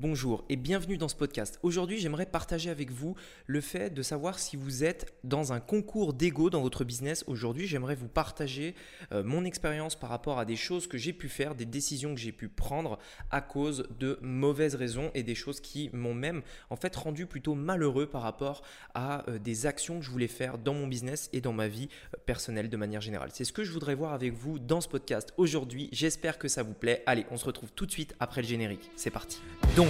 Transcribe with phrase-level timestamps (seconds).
[0.00, 1.58] Bonjour et bienvenue dans ce podcast.
[1.62, 3.16] Aujourd'hui, j'aimerais partager avec vous
[3.46, 7.22] le fait de savoir si vous êtes dans un concours d'ego dans votre business.
[7.26, 8.74] Aujourd'hui, j'aimerais vous partager
[9.12, 12.20] euh, mon expérience par rapport à des choses que j'ai pu faire, des décisions que
[12.20, 12.98] j'ai pu prendre
[13.30, 16.40] à cause de mauvaises raisons et des choses qui m'ont même
[16.70, 18.62] en fait rendu plutôt malheureux par rapport
[18.94, 21.90] à euh, des actions que je voulais faire dans mon business et dans ma vie
[22.14, 23.28] euh, personnelle de manière générale.
[23.34, 25.90] C'est ce que je voudrais voir avec vous dans ce podcast aujourd'hui.
[25.92, 27.02] J'espère que ça vous plaît.
[27.04, 28.90] Allez, on se retrouve tout de suite après le générique.
[28.96, 29.42] C'est parti.
[29.76, 29.89] Donc,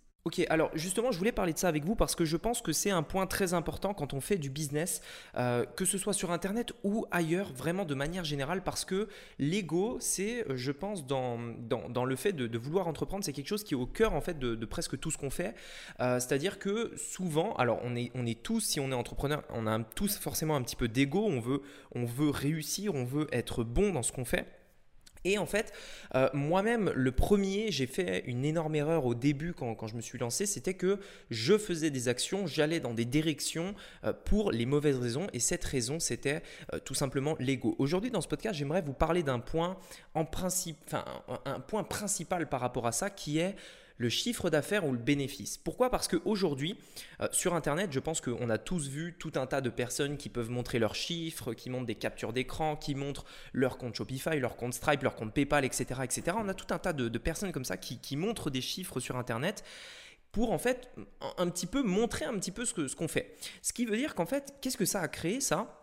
[0.23, 2.73] Ok, alors justement, je voulais parler de ça avec vous parce que je pense que
[2.73, 5.01] c'est un point très important quand on fait du business,
[5.35, 9.07] euh, que ce soit sur Internet ou ailleurs, vraiment de manière générale, parce que
[9.39, 13.73] l'ego, c'est, euh, je pense, dans, le fait de, vouloir entreprendre, c'est quelque chose qui
[13.73, 15.55] est au cœur de, presque tout ce qu'on fait.
[16.01, 20.19] Euh, c'est-à-dire que souvent, alors on est, tous, si on est entrepreneur, on a tous
[20.19, 24.25] forcément un petit peu d'ego, on veut réussir, on veut être bon dans ce qu'on
[24.25, 24.45] fait.
[25.23, 25.71] Et en fait,
[26.15, 30.17] euh, moi-même, le premier, j'ai fait une énorme erreur au début quand, je me suis
[30.17, 34.97] lancé, c'était que je faisais des actions, j'allais dans des directions euh, pour les mauvaises
[34.97, 36.41] raisons, et cette raison, c'était
[36.73, 37.75] euh, tout simplement l'ego.
[37.77, 39.77] Aujourd'hui, dans ce podcast, j'aimerais vous parler d'un point
[40.15, 41.05] en principe, enfin,
[41.45, 43.55] un point principal par rapport à ça, qui est
[44.01, 45.57] le chiffre d'affaires ou le bénéfice.
[45.57, 45.91] Pourquoi?
[45.91, 46.75] Parce qu'aujourd'hui,
[47.21, 50.29] euh, sur Internet, je pense qu'on a tous vu tout un tas de personnes qui
[50.29, 54.57] peuvent montrer leurs chiffres, qui montrent des captures d'écran, qui montrent leur compte Shopify, leur
[54.57, 56.01] compte Stripe, leur compte PayPal, etc.
[56.03, 56.35] etc.
[56.39, 59.63] On a tout un tas de, personnes comme ça qui, montrent des chiffres sur Internet
[60.31, 60.91] pour en fait
[61.37, 63.35] un, petit peu montrer un petit peu ce qu'on ce fait.
[63.61, 65.80] Ce qui veut dire qu'en fait, qu'est-ce que ça a créé ça?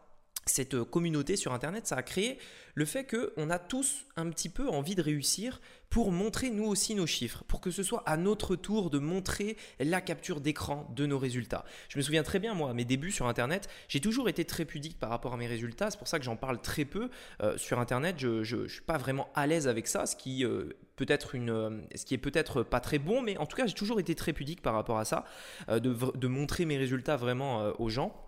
[0.51, 2.39] Cette euh, communauté sur Internet, ça a créé
[2.75, 5.61] le fait qu'on a tous un petit peu envie de réussir
[5.91, 9.57] pour montrer nous aussi nos chiffres, pour que ce soit à notre tour de montrer
[9.81, 11.65] la capture d'écran de nos résultats.
[11.89, 14.65] Je me souviens très bien, moi, à mes débuts sur Internet, j'ai toujours été très
[14.65, 17.11] pudique par rapport à mes résultats, c'est pour ça que j'en parle très peu
[17.43, 20.77] euh, sur Internet, je ne suis pas vraiment à l'aise avec ça, ce qui, euh,
[20.97, 23.75] peut être une, ce qui est peut-être pas très bon, mais en tout cas j'ai
[23.75, 25.25] toujours été très pudique par rapport à ça,
[25.69, 28.28] de, de, montrer mes résultats vraiment aux gens.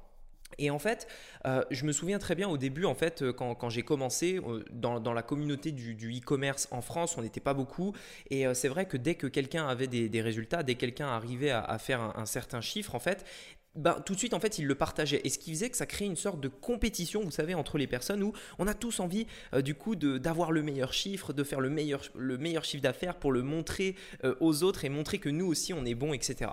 [0.59, 1.06] Et en fait,
[1.47, 4.65] euh, je me souviens très bien au début, en fait, euh, quand, j'ai commencé euh,
[4.72, 7.94] dans, la communauté du, e-commerce en France, on n'était pas beaucoup.
[8.31, 11.78] Et c'est vrai que dès que quelqu'un avait des, résultats, dès que quelqu'un arrivait à,
[11.78, 13.25] faire un, un, certain chiffre, en fait,
[13.76, 15.20] ben, tout de suite, en fait, il le partageait.
[15.22, 17.86] Et ce qui faisait que ça créait une sorte de compétition, vous savez, entre les
[17.86, 21.60] personnes où on a tous envie, euh, du coup, d'avoir le meilleur chiffre, de faire
[21.60, 23.94] le meilleur, le meilleur chiffre d'affaires pour le montrer
[24.25, 26.50] euh, aux autres et montrer que nous aussi, on est bon, etc.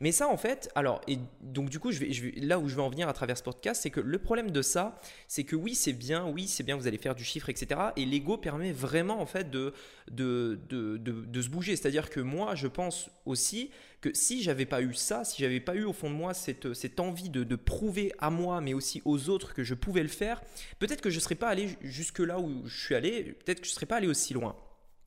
[0.00, 2.82] Mais ça, en fait, alors, et donc, du coup, je vais, là où je vais
[2.82, 5.74] en venir à travers ce podcast, c'est que le problème de ça, c'est que oui,
[5.74, 7.80] c'est bien, oui, c'est bien, vous allez faire du chiffre, etc.
[7.96, 9.72] Et l'ego permet vraiment, en fait, de,
[10.10, 11.76] de, de, de, de se bouger.
[11.76, 13.70] C'est-à-dire que moi, je pense aussi
[14.00, 16.72] que si j'avais pas eu ça, si j'avais pas eu au fond de moi cette,
[16.74, 20.08] cette envie de, de, prouver à moi, mais aussi aux autres que je pouvais le
[20.08, 20.40] faire,
[20.78, 23.66] peut-être que je ne serais pas allé jusque là où je suis allé, peut-être que
[23.66, 24.56] je ne serais pas allé aussi loin.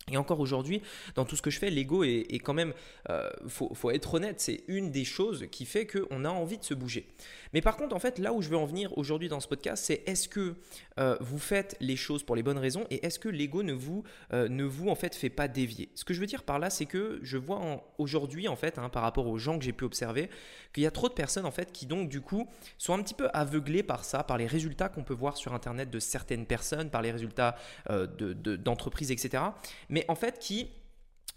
[0.10, 0.82] Et encore aujourd'hui,
[1.16, 2.74] dans tout ce que je fais, l'ego est, quand même,
[3.10, 6.74] euh, faut, être honnête, c'est une des choses qui fait qu'on a envie de se
[6.74, 7.08] bouger.
[7.54, 9.84] Mais par contre, en fait, là où je veux en venir aujourd'hui dans ce podcast,
[9.86, 10.56] c'est est-ce que
[11.00, 14.04] euh, vous faites les choses pour les bonnes raisons et est-ce que l'ego ne vous,
[14.34, 15.90] euh, ne vous en fait fait pas dévier?
[15.96, 18.90] Ce que je veux dire par là, c'est que je vois aujourd'hui en fait, hein,
[18.90, 20.30] par rapport aux gens que j'ai pu observer,
[20.74, 22.48] qu'il y a trop de personnes en fait qui donc du coup
[22.78, 25.92] sont un petit peu aveuglées par ça, par les résultats qu'on peut voir sur internet
[25.92, 27.56] de certaines personnes, par les résultats
[27.90, 29.44] d'entreprises, etc.
[29.92, 30.70] Mais en fait qui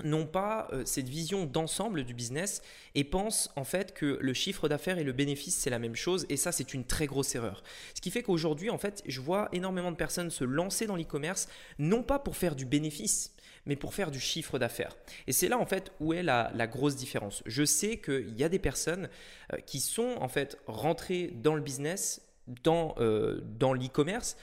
[0.02, 2.62] n'ont pas euh, cette vision d'ensemble du business
[2.94, 6.26] et pensent en fait que le chiffre d'affaires et le bénéfice c'est la même chose
[6.28, 7.62] et ça c'est une très grosse erreur.
[7.94, 11.48] Ce qui fait qu'aujourd'hui en fait je vois énormément de personnes se lancer dans l'e-commerce
[11.78, 14.96] non pas pour faire du bénéfice mais pour faire du chiffre d'affaires.
[15.26, 17.42] Et c'est là en fait où est la, grosse différence.
[17.46, 19.08] Je sais qu'il y a des personnes
[19.52, 22.20] euh, qui sont en fait rentrées dans le business,
[22.62, 24.36] dans, euh, dans l'e-commerce,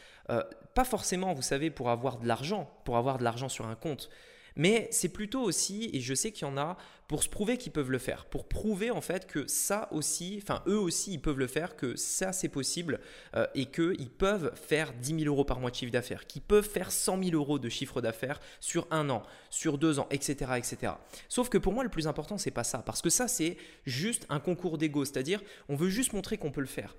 [0.74, 4.10] pas forcément, vous savez, pour avoir de l'argent, pour avoir de l'argent sur un compte,
[4.56, 7.72] mais c'est plutôt aussi, et je sais qu'il y en a, pour se prouver qu'ils
[7.72, 11.38] peuvent le faire, pour prouver en fait que ça aussi, enfin eux aussi, ils peuvent
[11.38, 13.00] le faire, que ça c'est possible
[13.36, 16.68] euh, et qu'ils peuvent faire 10 000 euros par mois de chiffre d'affaires, qu'ils peuvent
[16.68, 20.94] faire 100 000 euros de chiffre d'affaires sur un an, sur deux ans, etc., etc.
[21.28, 24.26] Sauf que pour moi, le plus important, c'est pas ça, parce que ça c'est juste
[24.30, 26.96] un concours d'ego, c'est-à-dire on veut juste montrer qu'on peut le faire.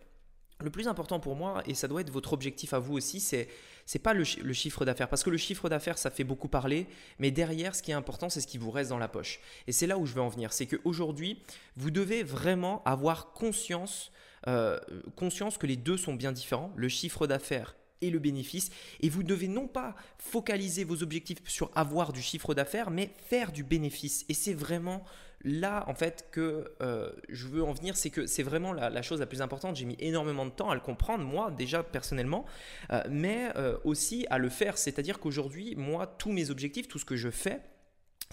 [0.63, 3.49] Le plus important pour moi, et ça doit être votre objectif à vous aussi, c'est
[3.85, 5.09] c'est pas le, chiffre d'affaires.
[5.09, 6.87] Parce que le chiffre d'affaires, ça fait beaucoup parler,
[7.19, 9.41] mais derrière, ce qui est important, c'est ce qui vous reste dans la poche.
[9.67, 10.53] Et c'est là où je veux en venir.
[10.53, 11.43] C'est qu'aujourd'hui,
[11.77, 14.13] vous devez vraiment avoir conscience,
[14.47, 14.79] euh,
[15.17, 16.73] conscience que les deux sont bien différents.
[16.77, 18.71] Le chiffre d'affaires et le bénéfice.
[19.01, 23.53] Et vous devez non pas focaliser vos objectifs sur avoir du chiffre d'affaires, mais faire
[23.53, 24.25] du bénéfice.
[24.29, 25.05] Et c'est vraiment
[25.45, 29.21] là, en fait, que euh, je veux en venir, c'est que c'est vraiment la, chose
[29.21, 29.77] la plus importante.
[29.77, 32.45] J'ai mis énormément de temps à le comprendre, moi, déjà personnellement,
[32.93, 34.79] euh, mais euh, aussi à le faire.
[34.79, 37.61] C'est-à-dire qu'aujourd'hui, moi, tous mes objectifs, tout ce que je fais,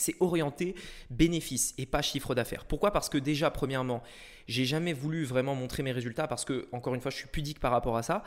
[0.01, 0.75] c'est orienté
[1.09, 2.65] bénéfice et pas chiffre d'affaires.
[2.65, 2.91] Pourquoi?
[2.91, 4.03] Parce que déjà, premièrement,
[4.47, 7.59] j'ai jamais voulu vraiment montrer mes résultats parce que, encore une fois, je suis pudique
[7.59, 8.23] par rapport à ça.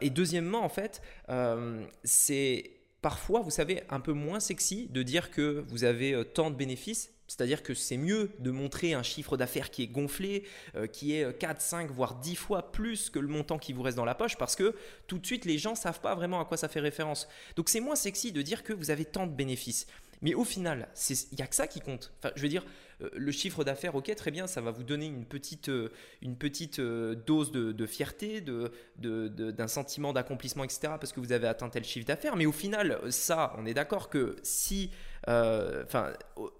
[0.00, 1.02] et deuxièmement, en fait,
[2.04, 2.70] c'est
[3.02, 7.10] parfois, vous savez, un peu moins sexy de dire que vous avez tant de bénéfices
[7.28, 10.44] c'est-à-dire que c'est mieux de montrer un chiffre d'affaires qui est gonflé,
[10.76, 13.96] euh, qui est 4, 5, voire 10 fois plus que le montant qui vous reste
[13.96, 14.74] dans la poche, parce que
[15.06, 17.28] tout de suite, les gens ne savent pas vraiment à quoi ça fait référence.
[17.56, 19.86] Donc c'est moins sexy de dire que vous avez tant de bénéfices.
[20.22, 22.12] Mais au final, il n'y a que ça qui compte.
[22.18, 22.64] Enfin, je veux dire,
[23.02, 25.92] euh, le chiffre d'affaires, ok, très bien, ça va vous donner une petite, euh,
[26.22, 28.42] une petite dose de, fierté,
[28.98, 32.36] d'un sentiment d'accomplissement, etc., parce que vous avez atteint tel chiffre d'affaires.
[32.36, 34.90] Mais au final, ça, on est d'accord que si
[35.28, 36.12] euh, enfin,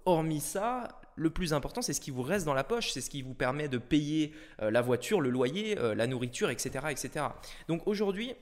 [0.05, 3.09] hormis ça, le plus important, c'est ce qui vous reste dans la poche, c'est ce
[3.09, 7.25] qui vous permet de payer euh, la voiture, le loyer, euh, la nourriture, etc., etc.
[7.67, 8.33] Donc aujourd'hui,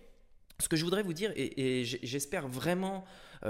[0.60, 3.06] ce que je voudrais vous dire, et, j'espère vraiment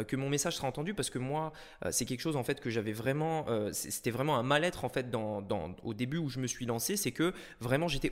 [0.07, 1.54] que mon message sera entendu parce que moi,
[1.92, 5.06] c'est quelque chose en fait que j'avais vraiment, c'était vraiment un mal-être en fait
[5.84, 8.12] au début où je me suis lancé, c'est que vraiment j'étais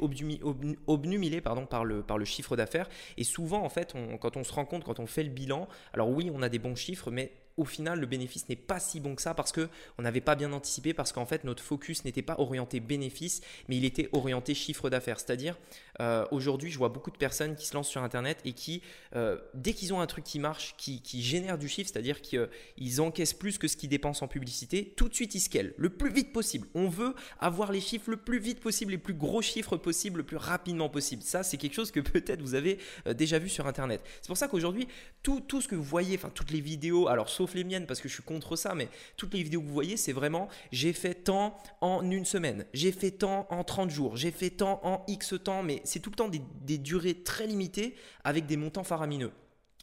[0.88, 2.88] obnumilé pardon par le par le chiffre d'affaires.
[3.18, 6.10] Et souvent en fait quand on se rend compte, quand on fait le bilan, alors
[6.10, 9.16] oui on a des bons chiffres, mais au final, le bénéfice n'est pas si bon
[9.16, 12.36] que ça parce qu'on n'avait pas bien anticipé, parce qu'en fait, notre focus n'était pas
[12.40, 15.20] orienté bénéfice, mais il était orienté chiffre d'affaires.
[15.20, 15.58] C'est-à-dire,
[16.02, 18.82] euh, aujourd'hui, je vois beaucoup de personnes qui se lancent sur Internet et qui,
[19.16, 23.34] euh, dès qu'ils ont un truc qui marche, qui, génère du chiffre, c'est-à-dire qu'ils encaissent
[23.34, 26.34] plus que ce qu'ils dépensent en publicité, tout de suite, ils scalent le plus vite
[26.34, 26.68] possible.
[26.74, 30.26] On veut avoir les chiffres le plus vite possible, les plus gros chiffres possibles, le
[30.26, 31.22] plus rapidement possible.
[31.22, 34.02] Ça, c'est quelque chose que peut-être vous avez euh, déjà vu sur Internet.
[34.22, 34.88] C'est pour ça qu'aujourd'hui,
[35.22, 38.02] tout, tout ce que vous voyez, enfin toutes les vidéos, alors sauf les miennes parce
[38.02, 40.94] que je suis contre ça, mais toutes les vidéos que vous voyez, c'est vraiment j'ai
[40.94, 45.04] fait tant en une semaine, j'ai fait tant en 30 jours, j'ai fait tant en
[45.08, 49.32] X temps, mais c'est tout le temps des durées très limitées avec des montants faramineux.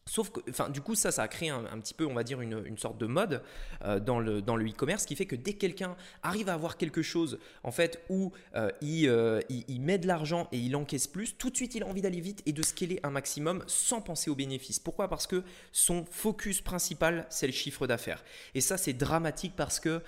[0.07, 2.41] Sauf que, enfin, du coup, ça, ça a créé un, petit peu, on va dire,
[2.41, 3.43] une, sorte de mode
[3.85, 7.03] euh, dans le dans e-commerce qui fait que dès que quelqu'un arrive à avoir quelque
[7.03, 11.37] chose, en fait, où euh, euh, il, il, met de l'argent et il encaisse plus,
[11.37, 14.31] tout de suite, il a envie d'aller vite et de scaler un maximum sans penser
[14.31, 14.79] aux bénéfices.
[14.79, 15.09] Pourquoi?
[15.09, 18.25] Parce que son focus principal, c'est le chiffre d'affaires.
[18.55, 20.03] Et ça, c'est dramatique parce que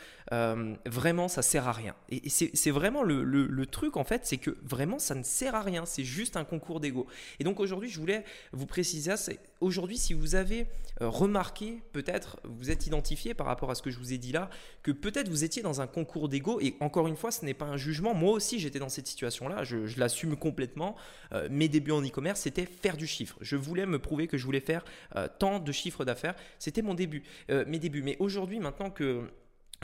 [0.87, 1.95] vraiment, ça sert à rien.
[2.09, 5.63] Et, c'est vraiment le, le, truc, en fait, c'est que vraiment, ça ne sert à
[5.63, 5.85] rien.
[5.85, 7.07] C'est juste un concours d'ego.
[7.39, 9.33] Et donc, aujourd'hui, je voulais vous préciser ça.
[9.63, 10.67] Aujourd'hui, si vous avez
[11.01, 14.33] euh, remarqué, peut-être vous êtes identifié par rapport à ce que je vous ai dit
[14.33, 14.51] là,
[14.83, 17.67] que peut-être vous étiez dans un concours d'ego, et encore une fois, ce n'est pas
[17.67, 20.97] un jugement, moi aussi j'étais dans cette situation-là, je, l'assume complètement,
[21.33, 23.37] euh, mes débuts en e-commerce, c'était faire du chiffre.
[23.41, 26.95] Je voulais me prouver que je voulais faire euh, tant de chiffres d'affaires, c'était mon
[26.95, 28.03] début, mes débuts.
[28.03, 29.29] Mais aujourd'hui, maintenant que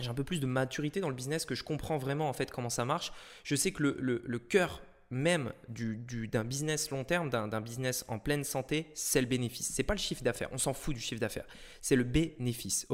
[0.01, 2.51] j'ai un peu plus de maturité dans le business, que je comprends vraiment en fait
[2.51, 3.13] comment ça marche.
[3.45, 8.91] Je sais que le, cœur même d'un business long terme, d'un business en pleine santé,
[8.95, 9.71] c'est le bénéfice.
[9.73, 10.49] C'est pas le chiffre d'affaires.
[10.53, 11.47] On s'en fout du chiffre d'affaires.
[11.81, 12.87] C'est le bénéfice.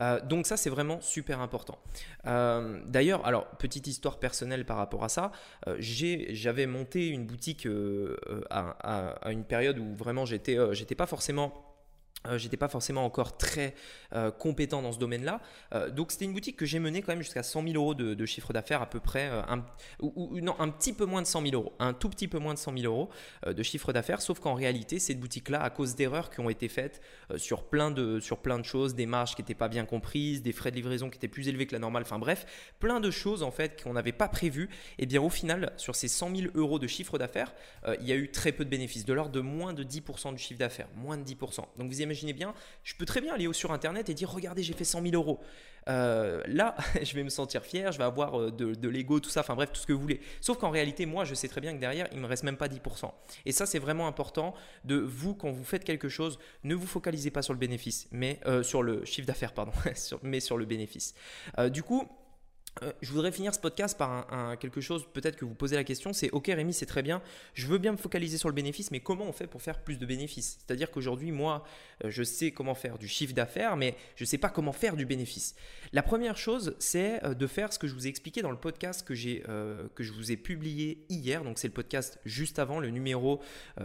[0.00, 1.78] Euh, Donc ça, c'est vraiment super important.
[2.26, 5.30] Euh, d'ailleurs, alors petite histoire personnelle par rapport à ça.
[5.68, 7.68] Euh, j'avais monté une boutique
[8.50, 11.65] à, une période où vraiment j'étais pas forcément
[12.28, 13.74] euh, j'étais pas forcément encore très
[14.14, 15.40] euh, compétent dans ce domaine-là.
[15.74, 18.26] Euh, donc c'était une boutique que j'ai menée quand même jusqu'à 100 000 euros de,
[18.26, 19.64] chiffre d'affaires à peu près, un,
[20.00, 22.54] ou, non, un petit peu moins de 100 000 euros, un tout petit peu moins
[22.54, 23.10] de 100 000 euros
[23.46, 24.20] de chiffre d'affaires.
[24.20, 27.00] Sauf qu'en réalité, cette boutique-là, à cause d'erreurs qui ont été faites
[27.36, 30.52] sur, plein de, sur plein de choses, des marges qui n'étaient pas bien comprises, des
[30.52, 33.42] frais de livraison qui étaient plus élevés que la normale, enfin bref, plein de choses
[33.42, 34.68] en fait qu'on n'avait pas prévues.
[34.98, 37.54] Et eh bien au final, sur ces 100 000 euros de chiffre d'affaires,
[38.00, 40.38] il y a eu très peu de bénéfices, de l'ordre de moins de 10% du
[40.38, 41.64] chiffre d'affaires, moins de 10%.
[41.78, 44.72] Donc vous imaginez bien, je peux très bien aller sur Internet et dire regardez, j'ai
[44.72, 45.40] fait 100 000 euros.
[45.88, 49.40] Euh, là, je vais me sentir fier, je vais avoir euh, de, l'ego, tout ça,
[49.40, 50.20] enfin bref, tout ce que vous voulez.
[50.40, 52.68] Sauf qu'en réalité, moi, je sais très bien que derrière, il me reste même pas
[52.68, 53.10] 10%.
[53.44, 54.54] Et ça, c'est vraiment important
[54.84, 58.40] de vous, quand vous faites quelque chose, ne vous focalisez pas sur le bénéfice, mais
[58.46, 59.72] euh, sur le chiffre d'affaires, pardon,
[60.22, 61.14] mais sur le bénéfice.
[61.70, 62.08] du coup,
[62.82, 64.26] euh, je voudrais finir ce podcast par
[64.58, 67.22] quelque chose, peut-être que vous posez la question, c'est ok Rémi, c'est très bien,
[67.54, 69.98] je veux bien me focaliser sur le bénéfice, mais comment on fait pour faire plus
[69.98, 70.58] de bénéfices?
[70.58, 71.64] C'est-à-dire qu'aujourd'hui, moi,
[72.04, 74.96] euh, je sais comment faire du chiffre d'affaires, mais je ne sais pas comment faire
[74.96, 75.54] du bénéfice.
[75.92, 78.58] La première chose, c'est euh, de faire ce que je vous ai expliqué dans le
[78.58, 79.42] podcast que, j'ai,
[79.94, 83.40] que je vous ai publié hier, donc c'est le podcast juste avant, le numéro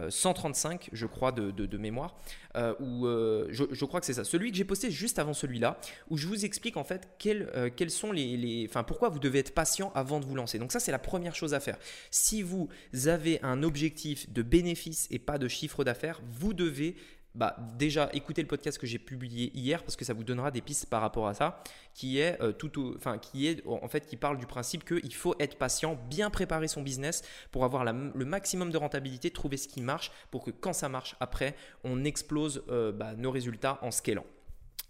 [0.08, 2.16] 135, je crois, de, mémoire,
[2.80, 5.78] où je, crois que c'est ça, celui que j'ai posté juste avant celui-là,
[6.10, 8.36] où je vous explique en fait quels, quels sont les...
[8.36, 10.58] les pourquoi vous devez être patient avant de vous lancer.
[10.58, 11.78] Donc ça c'est la première chose à faire.
[12.10, 12.68] Si vous
[13.06, 16.96] avez un objectif de bénéfice et pas de chiffre d'affaires, vous devez
[17.34, 20.60] bah, déjà écoutez le podcast que j'ai publié hier parce que ça vous donnera des
[20.60, 21.62] pistes par rapport à ça
[21.94, 25.34] qui est euh, tout enfin qui est en fait qui parle du principe qu'il faut
[25.38, 29.80] être patient bien préparer son business pour avoir le maximum de rentabilité trouver ce qui
[29.80, 34.26] marche pour que quand ça marche après on explose euh, bah, nos résultats en scalant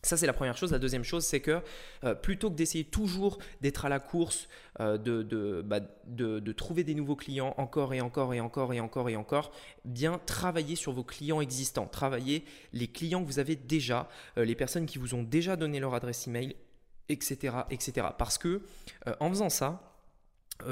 [0.04, 0.73] ça, c'est la première chose.
[0.73, 1.62] La deuxième chose, c'est que
[2.02, 4.49] euh, plutôt que d'essayer toujours d'être à la course,
[4.80, 9.14] euh, bah, de, trouver des nouveaux clients encore et encore et encore et encore et
[9.14, 9.52] encore,
[9.85, 11.87] bien travailler sur vos clients existants.
[11.87, 15.78] Travailler les clients que vous avez déjà, euh, les personnes qui vous ont déjà donné
[15.78, 16.56] leur adresse email,
[17.09, 17.59] etc.
[17.71, 18.09] etc.
[18.18, 18.62] Parce que
[19.21, 19.91] en faisant ça,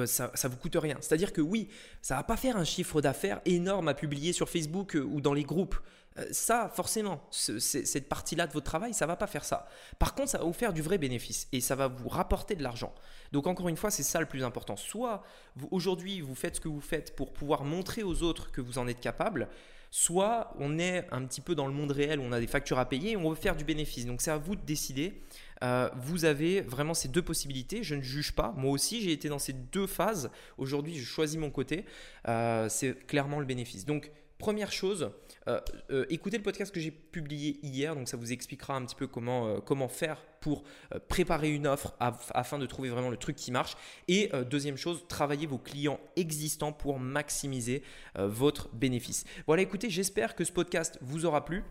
[0.07, 0.97] ça, ça vous coûte rien.
[1.01, 1.69] C'est-à-dire que oui,
[2.03, 5.45] ça va pas faire un chiffre d'affaires énorme à publier sur Facebook ou dans les
[5.45, 5.77] groupes.
[6.19, 9.69] Euh, ça, forcément, cette partie-là de votre travail, ça va pas faire ça.
[9.99, 12.63] Par contre, ça va vous faire du vrai bénéfice et ça va vous rapporter de
[12.63, 12.93] l'argent.
[13.33, 14.77] Donc encore une fois, c'est ça le plus important.
[14.77, 15.23] Soit
[15.71, 18.89] aujourd'hui, vous faites ce que vous faites pour pouvoir montrer aux autres que vous en
[18.89, 19.49] êtes capable,
[19.93, 22.79] soit on est un petit peu dans le monde réel où on a des factures
[22.79, 24.07] à payer et on veut faire du bénéfice.
[24.07, 25.23] Donc c'est à vous de décider.
[25.63, 27.83] Euh, vous avez vraiment ces deux possibilités.
[27.83, 28.55] Je ne juge pas.
[28.57, 30.31] Moi aussi, j'ai été dans ces deux phases.
[30.59, 31.85] Aujourd'hui, je choisis mon côté.
[32.29, 33.85] Euh, c'est clairement le bénéfice.
[33.85, 35.11] Donc Première chose,
[35.49, 39.07] euh, écoutez le podcast que j'ai publié hier, donc ça vous expliquera un petit peu
[39.07, 40.65] comment, comment faire pour
[41.09, 43.77] préparer une offre afin de trouver vraiment le truc qui marche.
[44.09, 47.83] Et deuxième chose, travaillez vos clients existants pour maximiser
[48.15, 49.25] votre bénéfice.
[49.47, 51.63] Voilà, écoutez, j'espère que ce podcast vous aura plu.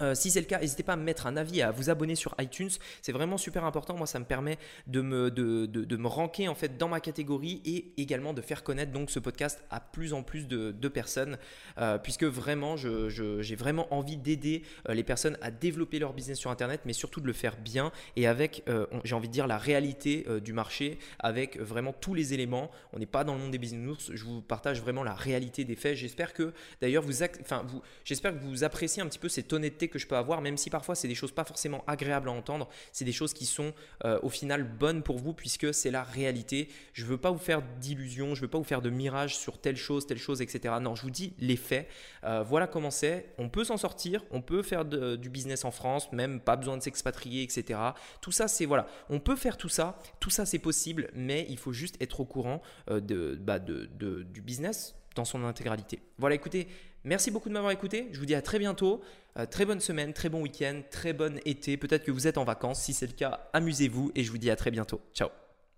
[0.00, 2.14] Euh, si c'est le cas, n'hésitez pas à me mettre un avis, à vous abonner
[2.14, 2.70] sur iTunes.
[3.02, 3.96] C'est vraiment super important.
[3.96, 7.60] Moi, ça me permet de me, de, de, me ranker en fait dans ma catégorie
[7.64, 11.38] et également de faire connaître donc ce podcast à plus en plus de, personnes,
[11.78, 16.38] euh, puisque vraiment, j'ai je, vraiment envie d'aider euh, les personnes à développer leur business
[16.38, 18.64] sur Internet, mais surtout de le faire bien et avec,
[19.04, 22.70] j'ai envie de dire, la réalité du marché, avec vraiment tous les éléments.
[22.92, 25.76] On n'est pas dans le monde des business Je vous partage vraiment la réalité des
[25.76, 25.96] faits.
[25.96, 29.81] J'espère que d'ailleurs vous, enfin vous, j'espère que vous appréciez un petit peu cette honnêteté
[29.88, 32.68] que je peux avoir, même si parfois c'est des choses pas forcément agréables à entendre,
[32.92, 33.72] c'est des choses qui sont
[34.04, 36.68] euh, au final bonnes pour vous puisque c'est la réalité.
[36.92, 39.76] Je veux pas vous faire d'illusions, je veux pas vous faire de mirages sur telle
[39.76, 40.74] chose, telle chose, etc.
[40.80, 41.88] Non, je vous dis les faits.
[42.24, 43.32] Euh, voilà comment c'est.
[43.38, 46.82] On peut s'en sortir, on peut faire du business en France, même pas besoin de
[46.82, 47.78] s'expatrier, etc.
[48.20, 51.58] Tout ça, c'est voilà, on peut faire tout ça, tout ça c'est possible, mais il
[51.58, 53.86] faut juste être au courant euh, de, bah, de,
[54.22, 56.00] du business dans son intégralité.
[56.18, 56.68] Voilà, écoutez,
[57.04, 58.08] merci beaucoup de m'avoir écouté.
[58.12, 59.02] Je vous dis à très bientôt.
[59.38, 61.76] Euh, très bonne semaine, très bon week-end, très bonne été.
[61.76, 62.82] Peut-être que vous êtes en vacances.
[62.82, 65.00] Si c'est le cas, amusez-vous et je vous dis à très bientôt.
[65.14, 65.41] Ciao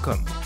[0.00, 0.43] gmail.com.